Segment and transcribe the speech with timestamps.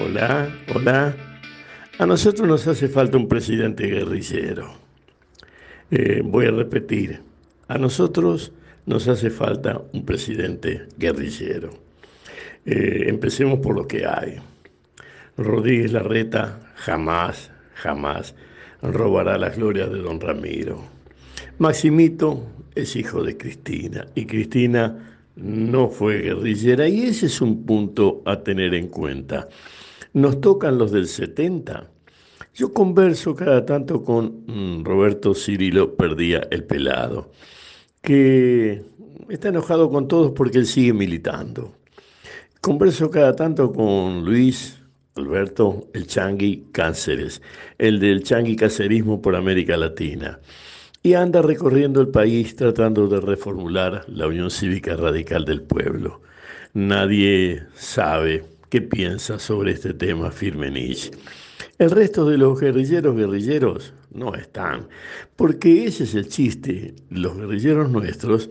[0.00, 1.16] Hola, hola.
[1.98, 4.70] A nosotros nos hace falta un presidente guerrillero.
[5.90, 7.20] Eh, voy a repetir,
[7.66, 8.52] a nosotros
[8.86, 11.70] nos hace falta un presidente guerrillero.
[12.64, 14.36] Eh, empecemos por lo que hay.
[15.36, 18.36] Rodríguez Larreta jamás, jamás
[18.82, 20.80] robará las glorias de don Ramiro.
[21.58, 22.46] Maximito
[22.76, 28.44] es hijo de Cristina y Cristina no fue guerrillera y ese es un punto a
[28.44, 29.48] tener en cuenta.
[30.12, 31.88] Nos tocan los del 70.
[32.54, 37.30] Yo converso cada tanto con mm, Roberto Cirilo Perdía el Pelado,
[38.02, 38.82] que
[39.28, 41.72] está enojado con todos porque él sigue militando.
[42.60, 44.80] Converso cada tanto con Luis
[45.14, 47.42] Alberto El Changui Cánceres,
[47.78, 50.40] el del Changui Cacerismo por América Latina
[51.02, 56.20] y anda recorriendo el país tratando de reformular la Unión Cívica Radical del Pueblo.
[56.74, 61.10] Nadie sabe qué piensa sobre este tema Firmenich.
[61.78, 64.88] El resto de los guerrilleros guerrilleros no están,
[65.36, 66.94] porque ese es el chiste.
[67.10, 68.50] Los guerrilleros nuestros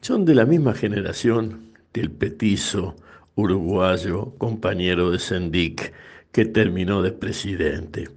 [0.00, 2.96] son de la misma generación que el petizo
[3.34, 5.92] uruguayo, compañero de Sendic,
[6.32, 8.08] que terminó de presidente.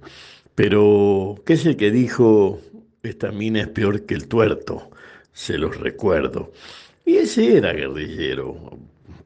[0.54, 2.60] Pero, ¿qué es el que dijo
[3.02, 4.90] esta mina es peor que el tuerto,
[5.32, 6.52] se los recuerdo.
[7.04, 8.78] Y ese era guerrillero.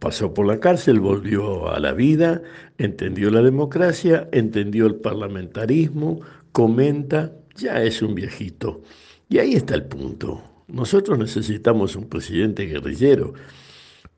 [0.05, 2.43] Pasó por la cárcel, volvió a la vida,
[2.77, 6.21] entendió la democracia, entendió el parlamentarismo,
[6.53, 8.83] comenta, ya es un viejito.
[9.31, 10.43] Y ahí está el punto.
[10.69, 13.33] Nosotros necesitamos un presidente guerrillero,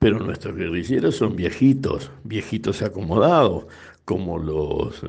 [0.00, 3.66] pero nuestros guerrilleros son viejitos, viejitos acomodados,
[4.04, 5.02] como los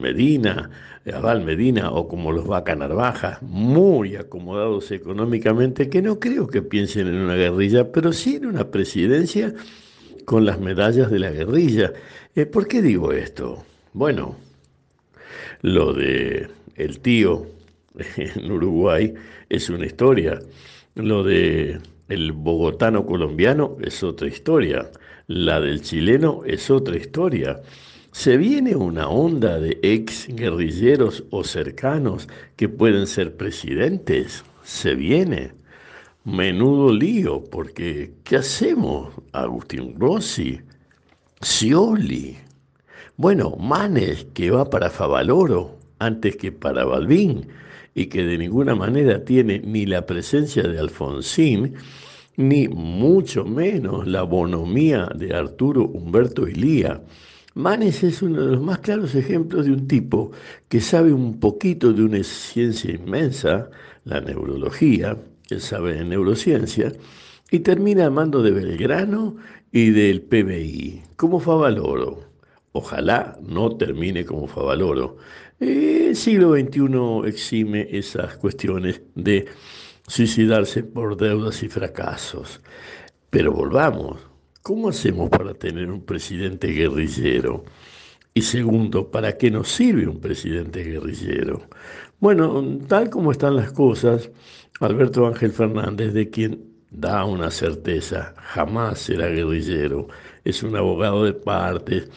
[0.00, 0.68] Medina,
[1.12, 7.06] Abal Medina o como los Vaca Narvaja, muy acomodados económicamente, que no creo que piensen
[7.06, 9.54] en una guerrilla, pero sí en una presidencia
[10.24, 11.92] con las medallas de la guerrilla.
[12.34, 13.64] Eh, ¿Por qué digo esto?
[13.92, 14.36] Bueno,
[15.62, 17.46] lo de el tío
[18.16, 19.14] en Uruguay
[19.48, 20.40] es una historia,
[20.94, 24.90] lo de el bogotano colombiano es otra historia,
[25.26, 27.62] la del chileno es otra historia.
[28.12, 34.44] ¿Se viene una onda de ex guerrilleros o cercanos que pueden ser presidentes?
[34.62, 35.52] Se viene.
[36.24, 39.12] Menudo lío, porque ¿qué hacemos?
[39.32, 40.58] Agustín Rossi,
[41.42, 42.38] Scioli.
[43.18, 47.46] Bueno, Manes, que va para Favaloro antes que para Balbín
[47.94, 51.74] y que de ninguna manera tiene ni la presencia de Alfonsín,
[52.38, 57.02] ni mucho menos la bonomía de Arturo Humberto Ilía.
[57.52, 60.32] Manes es uno de los más claros ejemplos de un tipo
[60.70, 63.68] que sabe un poquito de una ciencia inmensa,
[64.04, 65.18] la neurología,
[65.60, 66.92] sabe de neurociencia,
[67.50, 69.36] y termina a mando de Belgrano
[69.70, 72.24] y del PBI, como Favaloro.
[72.72, 75.16] Ojalá no termine como Favaloro.
[75.60, 79.46] El siglo XXI exime esas cuestiones de
[80.08, 82.60] suicidarse por deudas y fracasos.
[83.30, 84.18] Pero volvamos,
[84.64, 87.66] ¿Cómo hacemos para tener un presidente guerrillero?
[88.36, 91.68] Y segundo, ¿para qué nos sirve un presidente guerrillero?
[92.18, 94.30] Bueno, tal como están las cosas,
[94.80, 100.08] Alberto Ángel Fernández, de quien da una certeza, jamás será guerrillero,
[100.44, 102.08] es un abogado de partes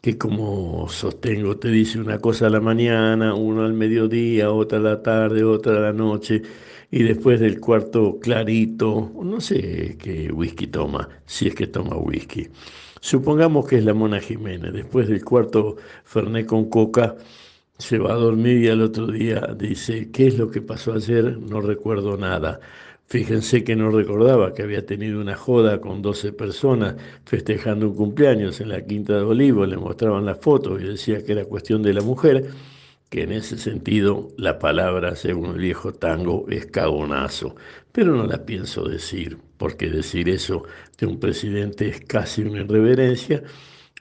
[0.00, 4.82] que como sostengo te dice una cosa a la mañana, uno al mediodía, otra a
[4.82, 6.42] la tarde, otra a la noche,
[6.90, 12.48] y después del cuarto clarito, no sé qué whisky toma, si es que toma whisky.
[13.00, 17.16] Supongamos que es la Mona Jiménez, después del cuarto Ferné con coca,
[17.78, 21.38] se va a dormir y al otro día dice, ¿qué es lo que pasó ayer?
[21.38, 22.60] No recuerdo nada.
[23.06, 28.60] Fíjense que no recordaba que había tenido una joda con 12 personas festejando un cumpleaños
[28.60, 31.94] en la Quinta de Olivo, le mostraban las fotos y decía que era cuestión de
[31.94, 32.50] la mujer
[33.10, 37.56] que en ese sentido la palabra, según el viejo tango, es cagonazo,
[37.92, 40.62] pero no la pienso decir, porque decir eso
[40.98, 43.42] de un presidente es casi una irreverencia,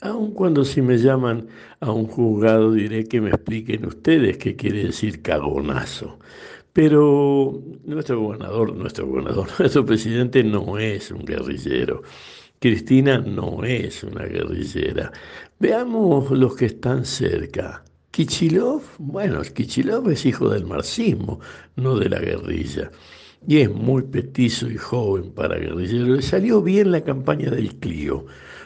[0.01, 1.47] aun cuando si me llaman
[1.79, 6.19] a un juzgado diré que me expliquen ustedes qué quiere decir cagonazo.
[6.73, 12.03] Pero nuestro gobernador, nuestro gobernador, nuestro presidente no es un guerrillero.
[12.59, 15.11] Cristina no es una guerrillera.
[15.59, 17.83] Veamos los que están cerca.
[18.11, 21.39] Kichilov, bueno, Kichilov es hijo del marxismo,
[21.75, 22.91] no de la guerrilla.
[23.47, 26.15] Y es muy petizo y joven para guerrillero.
[26.15, 28.25] Le salió bien la campaña del Clio.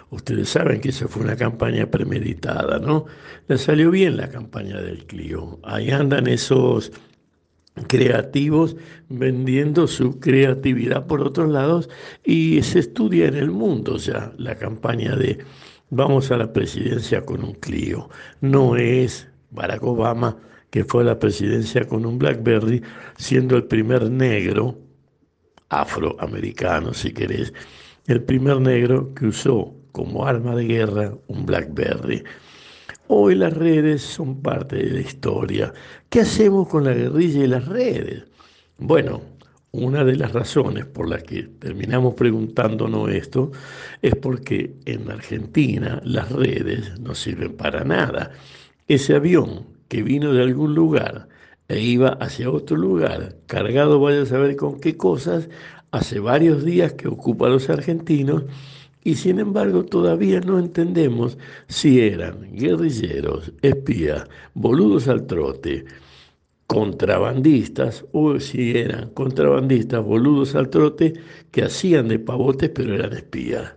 [0.09, 3.05] Ustedes saben que esa fue una campaña premeditada, ¿no?
[3.47, 5.59] Le salió bien la campaña del Clio.
[5.63, 6.91] Ahí andan esos
[7.87, 8.75] creativos
[9.09, 11.89] vendiendo su creatividad por otros lados
[12.23, 15.39] y se estudia en el mundo ya la campaña de
[15.89, 18.09] vamos a la presidencia con un Clio.
[18.41, 20.37] No es Barack Obama
[20.73, 22.81] que fue a la presidencia con un BlackBerry,
[23.15, 24.75] siendo el primer negro,
[25.69, 27.53] afroamericano si querés,
[28.07, 32.23] el primer negro que usó como arma de guerra un BlackBerry.
[33.07, 35.71] Hoy las redes son parte de la historia.
[36.09, 38.23] ¿Qué hacemos con la guerrilla y las redes?
[38.79, 39.21] Bueno,
[39.73, 43.51] una de las razones por las que terminamos preguntándonos esto
[44.01, 48.31] es porque en Argentina las redes no sirven para nada.
[48.87, 51.29] Ese avión que vino de algún lugar
[51.69, 55.49] e iba hacia otro lugar, cargado vaya a saber con qué cosas,
[55.91, 58.43] hace varios días que ocupa a los argentinos
[59.03, 61.37] y sin embargo todavía no entendemos
[61.67, 65.85] si eran guerrilleros, espías, boludos al trote,
[66.67, 71.13] contrabandistas o si eran contrabandistas, boludos al trote
[71.51, 73.75] que hacían de pavotes pero eran espías.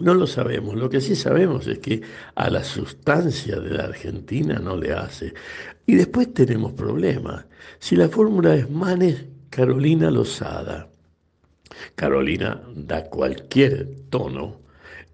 [0.00, 2.02] No lo sabemos, lo que sí sabemos es que
[2.34, 5.34] a la sustancia de la Argentina no le hace.
[5.86, 7.44] Y después tenemos problemas.
[7.78, 10.88] Si la fórmula es Manes, Carolina Lozada,
[11.94, 14.60] Carolina da cualquier tono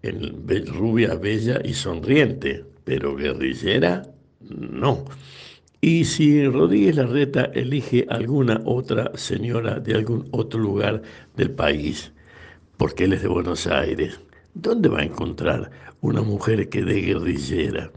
[0.02, 4.06] en rubia, bella y sonriente, pero guerrillera
[4.40, 5.04] no.
[5.82, 11.02] Y si Rodríguez Larreta elige alguna otra señora de algún otro lugar
[11.36, 12.12] del país,
[12.76, 14.20] porque él es de Buenos Aires,
[14.54, 15.70] ¿dónde va a encontrar
[16.00, 17.90] una mujer que dé guerrillera?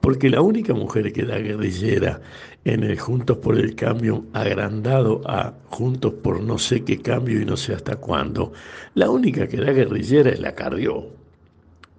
[0.00, 2.20] porque la única mujer que da guerrillera
[2.64, 7.44] en el Juntos por el Cambio agrandado a Juntos por no sé qué cambio y
[7.44, 8.52] no sé hasta cuándo,
[8.94, 11.08] la única que da guerrillera es la Carrió.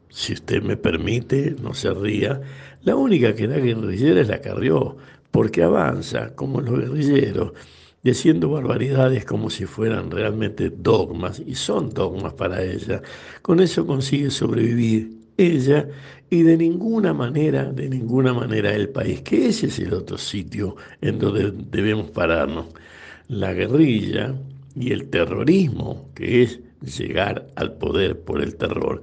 [0.10, 2.42] Si usted me permite, no se ría,
[2.84, 4.98] la única que da guerrillera es la Carrió,
[5.30, 7.54] porque avanza como los guerrilleros,
[8.04, 13.02] diciendo barbaridades como si fueran realmente dogmas, y son dogmas para ella.
[13.42, 15.88] Con eso consigue sobrevivir ella
[16.30, 20.76] y de ninguna manera, de ninguna manera el país, que ese es el otro sitio
[21.02, 22.68] en donde debemos pararnos.
[23.28, 24.36] La guerrilla
[24.76, 29.02] y el terrorismo, que es llegar al poder por el terror,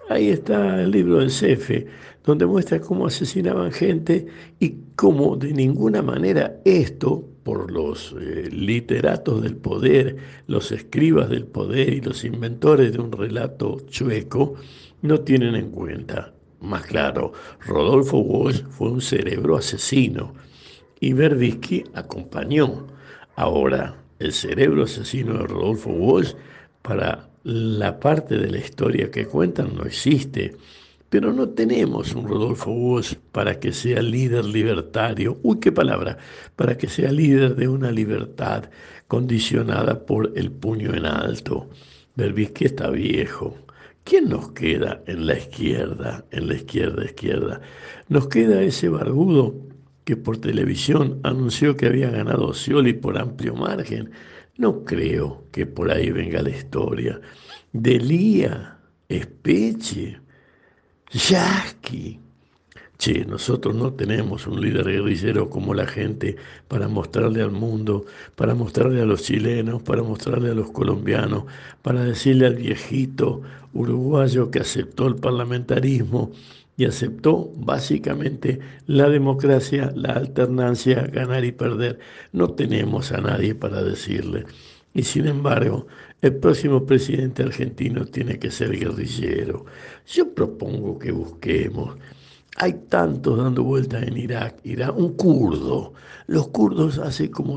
[0.09, 1.87] Ahí está el libro del Cefe,
[2.25, 4.27] donde muestra cómo asesinaban gente
[4.59, 10.17] y cómo de ninguna manera esto, por los eh, literatos del poder,
[10.47, 14.55] los escribas del poder y los inventores de un relato chueco,
[15.03, 17.33] no tienen en cuenta más claro,
[17.67, 20.35] Rodolfo Walsh fue un cerebro asesino
[21.01, 22.87] y Verbisky acompañó.
[23.37, 26.35] Ahora, el cerebro asesino de Rodolfo Walsh
[26.83, 30.57] para la parte de la historia que cuentan no existe.
[31.09, 36.19] Pero no tenemos un Rodolfo Walsh para que sea líder libertario, uy, qué palabra,
[36.55, 38.65] para que sea líder de una libertad
[39.07, 41.71] condicionada por el puño en alto.
[42.17, 43.57] Verbisky está viejo,
[44.09, 47.61] ¿Quién nos queda en la izquierda, en la izquierda izquierda?
[48.09, 49.55] Nos queda ese barbudo
[50.05, 54.11] que por televisión anunció que había ganado Scioli por amplio margen.
[54.57, 57.21] No creo que por ahí venga la historia.
[57.75, 58.79] Delía,
[59.11, 60.19] Espeche,
[61.11, 62.19] Yasky,
[62.99, 66.35] Che, nosotros no tenemos un líder guerrillero como la gente
[66.67, 71.45] para mostrarle al mundo, para mostrarle a los chilenos, para mostrarle a los colombianos,
[71.83, 76.33] para decirle al viejito uruguayo que aceptó el parlamentarismo
[76.77, 82.01] y aceptó básicamente la democracia, la alternancia, ganar y perder.
[82.33, 84.45] No tenemos a nadie para decirle.
[84.93, 85.87] Y sin embargo,
[86.21, 89.67] el próximo presidente argentino tiene que ser guerrillero.
[90.07, 91.97] Yo propongo que busquemos
[92.59, 95.95] hay tantos dando vueltas en Irak, Irak, un kurdo.
[96.27, 97.57] Los kurdos hace como,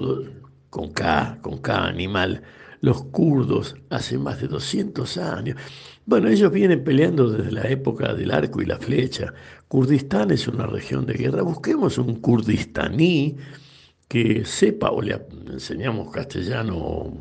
[0.70, 2.44] con K, con K animal,
[2.82, 5.58] los kurdos hace más de 200 años.
[6.06, 9.34] Bueno, ellos vienen peleando desde la época del arco y la flecha.
[9.68, 11.42] Kurdistán es una región de guerra.
[11.42, 13.38] Busquemos un kurdistaní
[14.08, 15.20] que sepa o le
[15.52, 17.12] enseñamos castellano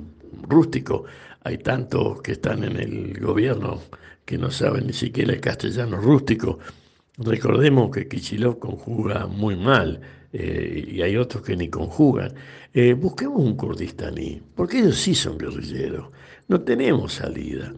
[0.43, 1.05] rústico.
[1.45, 3.81] Hay tantos que están en el gobierno
[4.27, 6.59] que no saben ni siquiera el castellano rústico.
[7.21, 10.01] Recordemos que Kichilov conjuga muy mal
[10.33, 12.33] eh, y hay otros que ni conjugan.
[12.73, 16.09] Eh, busquemos un kurdistaní, porque ellos sí son guerrilleros.
[16.49, 17.75] No tenemos salida.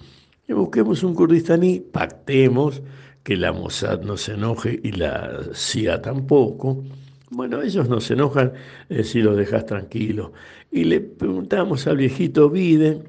[0.48, 2.82] busquemos un kurdistaní, pactemos
[3.24, 6.84] que la Mossad no se enoje y la CIA tampoco.
[7.30, 8.52] Bueno, ellos no se enojan
[8.90, 10.30] eh, si los dejas tranquilos.
[10.70, 13.08] Y le preguntamos al viejito Biden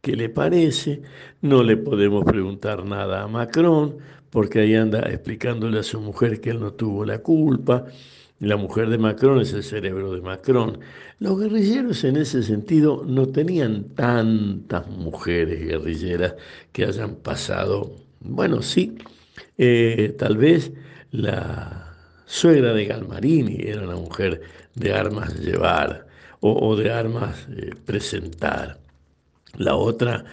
[0.00, 1.02] qué le parece.
[1.42, 3.98] No le podemos preguntar nada a Macron,
[4.30, 7.86] porque ahí anda explicándole a su mujer que él no tuvo la culpa.
[8.38, 10.78] La mujer de Macron es el cerebro de Macron.
[11.18, 16.34] Los guerrilleros en ese sentido no tenían tantas mujeres guerrilleras
[16.72, 18.96] que hayan pasado, bueno, sí,
[19.58, 20.72] eh, tal vez
[21.10, 21.94] la
[22.24, 24.40] suegra de Galmarini era una mujer
[24.74, 26.06] de armas llevar
[26.40, 28.78] o, de armas eh, presentar.
[29.56, 30.24] La otra,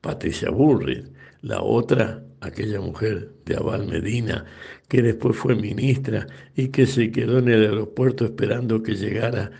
[0.00, 1.04] Patricia Bullrich.
[1.42, 4.44] La otra, aquella mujer de Abal Medina,
[4.88, 9.50] que después fue ministra y que se quedó en el aeropuerto esperando que llegara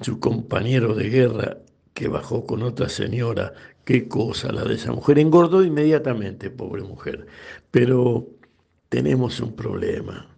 [0.00, 1.58] su compañero de guerra,
[1.94, 3.52] que bajó con otra señora.
[3.84, 5.18] Qué cosa la de esa mujer.
[5.18, 7.26] Engordó inmediatamente, pobre mujer.
[7.70, 8.28] Pero
[8.88, 10.28] tenemos un problema.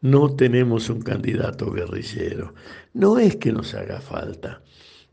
[0.00, 2.54] No tenemos un candidato guerrillero.
[2.94, 4.62] No es que nos haga falta.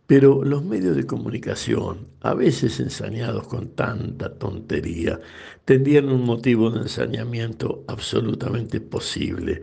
[0.07, 5.19] Pero los medios de comunicación, a veces ensañados con tanta tontería,
[5.65, 9.61] tendrían un motivo de ensañamiento absolutamente posible.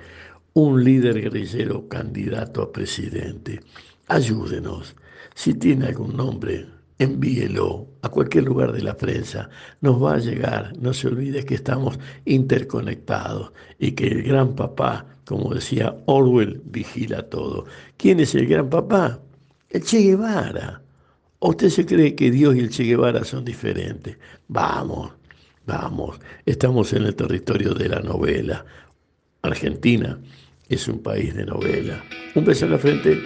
[0.52, 3.60] Un líder guerrillero candidato a presidente.
[4.06, 4.94] Ayúdenos.
[5.34, 6.66] Si tiene algún nombre,
[6.98, 9.48] envíelo a cualquier lugar de la prensa.
[9.80, 10.74] Nos va a llegar.
[10.78, 17.22] No se olvide que estamos interconectados y que el gran papá, como decía Orwell, vigila
[17.30, 17.64] todo.
[17.96, 19.20] ¿Quién es el gran papá?
[19.70, 20.80] El Che Guevara.
[21.40, 24.16] ¿O usted se cree que Dios y el Che Guevara son diferentes?
[24.48, 25.12] Vamos,
[25.66, 28.64] vamos, estamos en el territorio de la novela.
[29.42, 30.18] Argentina
[30.68, 32.02] es un país de novela.
[32.34, 33.20] Un beso en la frente.